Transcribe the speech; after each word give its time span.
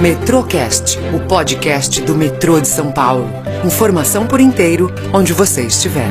Metrocast, 0.00 0.98
o 1.14 1.26
podcast 1.26 2.02
do 2.02 2.14
metrô 2.14 2.60
de 2.60 2.68
São 2.68 2.92
Paulo. 2.92 3.24
Informação 3.64 4.26
por 4.26 4.40
inteiro, 4.40 4.88
onde 5.12 5.32
você 5.32 5.66
estiver. 5.66 6.10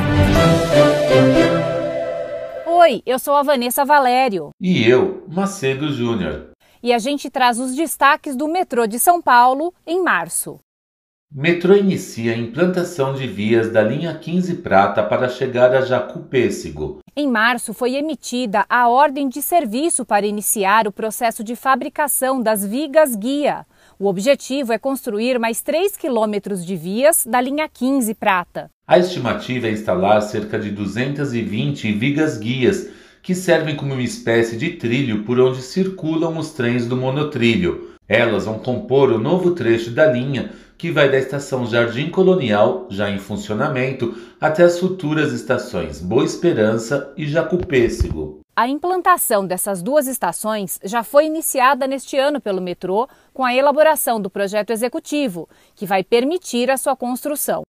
Oi, 2.65 3.03
eu 3.05 3.19
sou 3.19 3.35
a 3.35 3.43
Vanessa 3.43 3.85
Valério. 3.85 4.49
E 4.59 4.83
eu, 4.89 5.23
Macedo 5.27 5.93
Júnior. 5.93 6.49
E 6.81 6.91
a 6.91 6.97
gente 6.97 7.29
traz 7.29 7.59
os 7.59 7.75
destaques 7.75 8.35
do 8.35 8.47
metrô 8.47 8.87
de 8.87 8.97
São 8.97 9.21
Paulo 9.21 9.71
em 9.85 10.03
março. 10.03 10.59
Metrô 11.31 11.75
inicia 11.75 12.33
a 12.33 12.37
implantação 12.37 13.13
de 13.13 13.27
vias 13.27 13.69
da 13.69 13.83
linha 13.83 14.17
15 14.17 14.55
Prata 14.57 15.03
para 15.03 15.27
chegar 15.27 15.75
a 15.75 15.81
Jacupêssego. 15.81 16.99
Em 17.15 17.27
março, 17.27 17.73
foi 17.73 17.95
emitida 17.95 18.65
a 18.69 18.87
ordem 18.87 19.27
de 19.27 19.41
serviço 19.41 20.05
para 20.05 20.25
iniciar 20.25 20.87
o 20.87 20.91
processo 20.91 21.43
de 21.43 21.55
fabricação 21.55 22.41
das 22.41 22.65
vigas 22.65 23.15
guia. 23.15 23.65
O 23.97 24.07
objetivo 24.07 24.73
é 24.73 24.77
construir 24.77 25.39
mais 25.39 25.61
3 25.61 25.95
quilômetros 25.95 26.65
de 26.65 26.75
vias 26.75 27.25
da 27.25 27.39
linha 27.39 27.69
15 27.69 28.13
Prata. 28.15 28.69
A 28.85 28.99
estimativa 28.99 29.67
é 29.67 29.71
instalar 29.71 30.21
cerca 30.21 30.59
de 30.59 30.69
220 30.69 31.93
vigas 31.93 32.37
guias, 32.37 32.89
que 33.23 33.33
servem 33.33 33.73
como 33.73 33.93
uma 33.93 34.03
espécie 34.03 34.57
de 34.57 34.71
trilho 34.71 35.23
por 35.23 35.39
onde 35.39 35.61
circulam 35.61 36.37
os 36.37 36.51
trens 36.51 36.85
do 36.85 36.97
monotrilho. 36.97 37.91
Elas 38.05 38.43
vão 38.43 38.59
compor 38.59 39.13
o 39.13 39.17
novo 39.17 39.51
trecho 39.51 39.91
da 39.91 40.11
linha 40.11 40.51
que 40.77 40.91
vai 40.91 41.09
da 41.09 41.17
estação 41.17 41.65
Jardim 41.65 42.09
Colonial, 42.09 42.87
já 42.89 43.09
em 43.09 43.19
funcionamento, 43.19 44.15
até 44.39 44.63
as 44.63 44.79
futuras 44.79 45.31
estações 45.31 46.01
Boa 46.01 46.25
Esperança 46.25 47.13
e 47.15 47.27
Jacupêssego. 47.27 48.39
A 48.55 48.69
implantação 48.69 49.45
dessas 49.45 49.81
duas 49.81 50.07
estações 50.07 50.79
já 50.83 51.03
foi 51.03 51.25
iniciada 51.25 51.85
neste 51.85 52.17
ano 52.17 52.39
pelo 52.39 52.61
metrô 52.61 53.07
com 53.33 53.43
a 53.43 53.53
elaboração 53.53 54.21
do 54.21 54.29
projeto 54.29 54.69
executivo, 54.69 55.49
que 55.75 55.85
vai 55.85 56.03
permitir 56.03 56.71
a 56.71 56.77
sua 56.77 56.95
construção. 56.95 57.63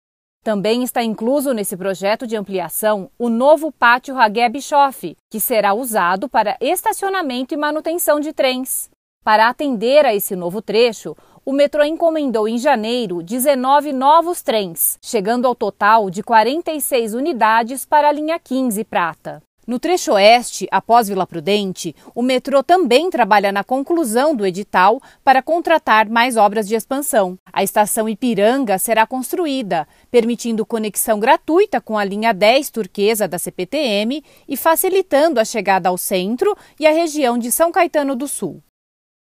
Também 0.43 0.83
está 0.83 1.01
incluso 1.01 1.53
nesse 1.53 1.77
projeto 1.77 2.27
de 2.27 2.35
ampliação 2.35 3.09
o 3.17 3.29
novo 3.29 3.71
pátio 3.71 4.13
Ragué 4.13 4.49
Bischoff, 4.49 5.17
que 5.31 5.39
será 5.39 5.73
usado 5.73 6.29
para 6.29 6.57
estacionamento 6.61 7.55
e 7.55 7.57
manutenção 7.57 8.19
de 8.19 8.33
trens. 8.33 8.91
Para 9.23 9.49
atender 9.49 10.05
a 10.05 10.13
esse 10.13 10.35
novo 10.35 10.61
trecho, 10.61 11.17
o 11.45 11.53
metrô 11.53 11.83
encomendou 11.83 12.47
em 12.47 12.57
janeiro 12.57 13.23
19 13.23 13.93
novos 13.93 14.43
trens, 14.43 14.97
chegando 15.03 15.47
ao 15.47 15.55
total 15.55 16.09
de 16.09 16.23
46 16.23 17.15
unidades 17.15 17.85
para 17.85 18.09
a 18.09 18.13
linha 18.13 18.39
15 18.39 18.85
Prata. 18.85 19.43
No 19.65 19.79
trecho 19.79 20.13
oeste, 20.13 20.67
após 20.73 21.07
Vila 21.07 21.25
Prudente, 21.25 21.95
o 22.17 22.23
metrô 22.23 22.65
também 22.65 23.09
trabalha 23.11 23.53
na 23.53 23.63
conclusão 23.63 24.35
do 24.35 24.45
edital 24.45 25.01
para 25.23 25.41
contratar 25.41 26.09
mais 26.09 26.37
obras 26.37 26.67
de 26.67 26.75
expansão. 26.75 27.37
A 27.53 27.63
estação 27.63 28.09
Ipiranga 28.09 28.77
será 28.77 29.07
construída, 29.07 29.87
permitindo 30.11 30.67
conexão 30.67 31.21
gratuita 31.21 31.81
com 31.81 31.97
a 31.97 32.05
linha 32.05 32.33
10 32.33 32.71
turquesa 32.71 33.29
da 33.29 33.39
CPTM 33.39 34.25
e 34.49 34.57
facilitando 34.57 35.39
a 35.39 35.45
chegada 35.45 35.89
ao 35.89 35.97
centro 35.97 36.57
e 36.79 36.87
à 36.87 36.91
região 36.91 37.39
de 37.39 37.53
São 37.53 37.71
Caetano 37.71 38.17
do 38.17 38.27
Sul. 38.27 38.61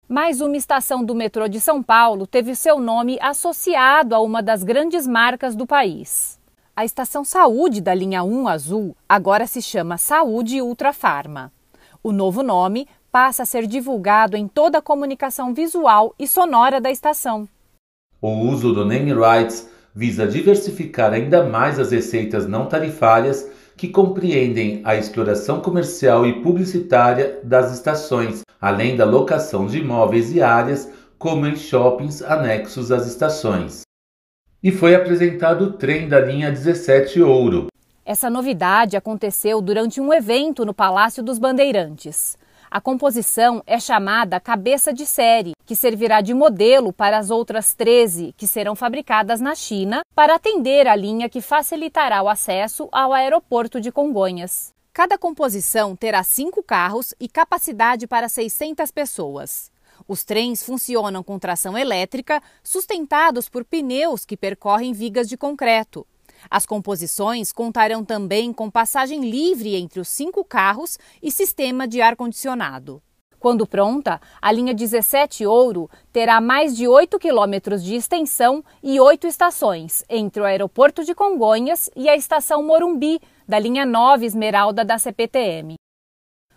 Mais 0.09 0.43
uma 0.43 0.55
estação 0.55 1.03
do 1.03 1.15
metrô 1.15 1.49
de 1.49 1.59
São 1.59 1.83
Paulo 1.83 2.27
teve 2.27 2.55
seu 2.55 2.79
nome 2.79 3.19
associado 3.23 4.15
a 4.15 4.21
uma 4.21 4.43
das 4.43 4.63
grandes 4.63 5.07
marcas 5.07 5.57
do 5.57 5.67
país. 5.67 6.39
A 6.77 6.85
estação 6.85 7.25
Saúde 7.25 7.81
da 7.81 7.95
linha 7.95 8.23
1 8.23 8.47
Azul 8.47 8.95
agora 9.09 9.47
se 9.47 9.63
chama 9.63 9.97
Saúde 9.97 10.61
Ultra 10.61 10.93
Farma. 10.93 11.51
O 12.03 12.13
novo 12.13 12.43
nome 12.43 12.87
passa 13.11 13.45
a 13.45 13.47
ser 13.47 13.67
divulgado 13.67 14.37
em 14.37 14.47
toda 14.47 14.77
a 14.77 14.83
comunicação 14.83 15.55
visual 15.55 16.15
e 16.19 16.29
sonora 16.29 16.83
da 16.83 16.91
estação. 16.91 17.49
O 18.21 18.29
uso 18.29 18.75
do 18.75 18.85
name 18.85 19.15
rights 19.15 19.71
visa 19.95 20.27
diversificar 20.27 21.15
ainda 21.15 21.45
mais 21.45 21.79
as 21.79 21.93
receitas 21.93 22.47
não 22.47 22.67
tarifárias 22.67 23.49
que 23.77 23.89
compreendem 23.89 24.81
a 24.85 24.97
exploração 24.97 25.61
comercial 25.61 26.27
e 26.27 26.43
publicitária 26.43 27.41
das 27.43 27.73
estações, 27.73 28.43
além 28.61 28.97
da 28.97 29.05
locação 29.05 29.67
de 29.67 29.79
imóveis 29.79 30.33
e 30.33 30.43
áreas, 30.43 30.91
como 31.19 31.47
em 31.47 31.57
shoppings 31.57 32.23
anexos 32.23 32.93
às 32.93 33.07
estações 33.07 33.85
e 34.65 34.73
foi 34.73 34.95
apresentado 34.95 35.67
o 35.67 35.73
trem 35.75 36.09
da 36.09 36.19
linha 36.19 36.51
17 36.51 37.21
Ouro. 37.21 37.67
Essa 38.03 38.31
novidade 38.31 38.97
aconteceu 38.97 39.61
durante 39.61 40.01
um 40.01 40.11
evento 40.11 40.65
no 40.65 40.73
Palácio 40.73 41.23
dos 41.23 41.39
Bandeirantes. 41.39 42.39
A 42.75 42.81
composição 42.81 43.63
é 43.69 43.79
chamada 43.79 44.41
cabeça 44.41 44.93
de 44.93 45.07
série, 45.07 45.53
que 45.65 45.77
servirá 45.77 46.21
de 46.21 46.35
modelo 46.35 46.93
para 46.93 47.17
as 47.17 47.31
outras 47.31 47.73
13 47.73 48.35
que 48.37 48.49
serão 48.49 48.75
fabricadas 48.75 49.41
na 49.41 49.55
China 49.55 50.03
para 50.13 50.35
atender 50.35 50.89
a 50.89 50.97
linha 50.97 51.29
que 51.29 51.41
facilitará 51.41 52.21
o 52.21 52.29
acesso 52.29 52.89
ao 52.91 53.13
aeroporto 53.13 53.81
de 53.81 53.93
Congonhas. 53.93 54.73
Cada 54.93 55.17
composição 55.17 55.95
terá 55.95 56.25
cinco 56.25 56.65
carros 56.65 57.15
e 57.21 57.29
capacidade 57.29 58.09
para 58.09 58.29
600 58.29 58.91
pessoas. 58.91 59.71
Os 60.09 60.25
trens 60.25 60.61
funcionam 60.61 61.23
com 61.23 61.39
tração 61.39 61.79
elétrica, 61.79 62.43
sustentados 62.61 63.49
por 63.49 63.65
pneus 63.65 64.25
que 64.25 64.37
percorrem 64.37 64.93
vigas 64.93 65.29
de 65.29 65.37
concreto. 65.37 66.05
As 66.51 66.67
composições 66.67 67.53
contarão 67.53 68.05
também 68.05 68.53
com 68.53 68.71
passagem 68.71 69.29
livre 69.29 69.75
entre 69.75 70.01
os 70.01 70.09
cinco 70.09 70.45
carros 70.45 70.99
e 71.23 71.31
sistema 71.31 71.87
de 71.87 72.01
ar-condicionado. 72.01 73.03
Quando 73.45 73.67
pronta, 73.67 74.19
a 74.41 74.51
linha 74.51 74.73
17 74.73 75.45
Ouro 75.45 75.91
terá 76.11 76.41
mais 76.41 76.75
de 76.75 76.89
8 76.89 77.19
quilômetros 77.19 77.85
de 77.85 77.95
extensão 77.95 78.65
e 78.83 78.99
oito 78.99 79.27
estações, 79.27 80.03
entre 80.09 80.41
o 80.41 80.47
aeroporto 80.47 81.05
de 81.05 81.15
Congonhas 81.15 81.91
e 81.95 82.09
a 82.09 82.17
estação 82.17 82.63
Morumbi, 82.63 83.21
da 83.47 83.59
linha 83.59 83.85
9 83.85 84.25
Esmeralda 84.25 84.83
da 84.83 84.97
CPTM. 84.97 85.75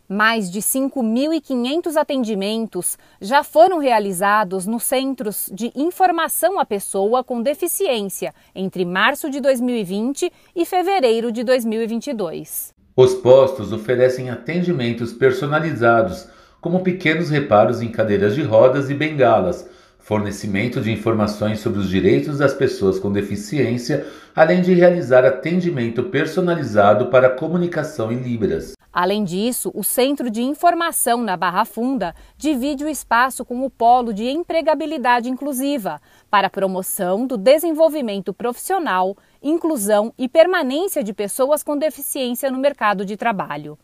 Mais 0.09 0.49
de 0.49 0.61
5.500 0.61 1.97
atendimentos 1.97 2.97
já 3.19 3.43
foram 3.43 3.77
realizados 3.77 4.65
nos 4.65 4.83
Centros 4.83 5.49
de 5.53 5.69
Informação 5.75 6.57
à 6.57 6.65
Pessoa 6.65 7.25
com 7.25 7.41
Deficiência 7.41 8.33
entre 8.55 8.85
março 8.85 9.29
de 9.29 9.41
2020 9.41 10.31
e 10.55 10.65
fevereiro 10.65 11.29
de 11.29 11.43
2022. 11.43 12.73
Os 12.95 13.15
postos 13.15 13.73
oferecem 13.73 14.29
atendimentos 14.29 15.11
personalizados, 15.11 16.29
como 16.61 16.83
pequenos 16.83 17.29
reparos 17.29 17.81
em 17.81 17.91
cadeiras 17.91 18.33
de 18.33 18.43
rodas 18.43 18.89
e 18.89 18.93
bengalas, 18.93 19.69
fornecimento 19.99 20.79
de 20.79 20.89
informações 20.89 21.59
sobre 21.59 21.79
os 21.79 21.89
direitos 21.89 22.37
das 22.37 22.53
pessoas 22.53 22.97
com 22.97 23.11
deficiência, 23.11 24.05
além 24.33 24.61
de 24.61 24.73
realizar 24.73 25.25
atendimento 25.25 26.03
personalizado 26.03 27.07
para 27.07 27.29
comunicação 27.29 28.09
em 28.09 28.21
Libras. 28.21 28.76
Além 28.99 29.23
disso, 29.23 29.71
o 29.75 29.83
Centro 29.83 30.27
de 30.27 30.41
Informação 30.41 31.21
na 31.21 31.37
Barra 31.37 31.65
Funda 31.65 32.15
divide 32.35 32.83
o 32.83 32.89
espaço 32.89 33.45
com 33.45 33.63
o 33.63 33.69
Polo 33.69 34.11
de 34.11 34.27
Empregabilidade 34.27 35.29
Inclusiva 35.29 36.01
para 36.31 36.49
promoção 36.49 37.27
do 37.27 37.37
desenvolvimento 37.37 38.33
profissional, 38.33 39.15
inclusão 39.39 40.11
e 40.17 40.27
permanência 40.27 41.03
de 41.03 41.13
pessoas 41.13 41.61
com 41.61 41.77
deficiência 41.77 42.49
no 42.49 42.57
mercado 42.57 43.05
de 43.05 43.15
trabalho. 43.15 43.77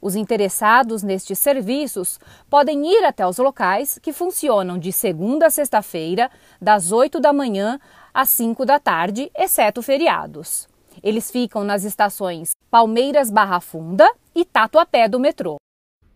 Os 0.00 0.16
interessados 0.16 1.02
nestes 1.02 1.38
serviços 1.38 2.18
podem 2.48 2.86
ir 2.90 3.04
até 3.04 3.26
os 3.26 3.36
locais 3.36 3.98
que 3.98 4.14
funcionam 4.14 4.78
de 4.78 4.92
segunda 4.92 5.48
a 5.48 5.50
sexta-feira, 5.50 6.30
das 6.58 6.90
8 6.90 7.20
da 7.20 7.34
manhã 7.34 7.78
às 8.14 8.30
5 8.30 8.64
da 8.64 8.80
tarde, 8.80 9.30
exceto 9.36 9.82
feriados. 9.82 10.66
Eles 11.02 11.30
ficam 11.30 11.64
nas 11.64 11.84
estações 11.84 12.53
Palmeiras 12.74 13.30
Barra 13.30 13.60
Funda 13.60 14.04
e 14.34 14.44
Tatuapé 14.44 15.06
do 15.06 15.20
metrô. 15.20 15.58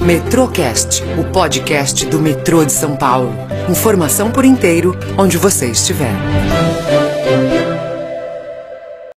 Metrocast, 0.00 1.02
o 1.20 1.30
podcast 1.30 2.06
do 2.06 2.18
metrô 2.18 2.64
de 2.64 2.72
São 2.72 2.96
Paulo. 2.96 3.34
Informação 3.70 4.30
por 4.30 4.46
inteiro, 4.46 4.94
onde 5.18 5.36
você 5.36 5.70
estiver. 5.70 6.14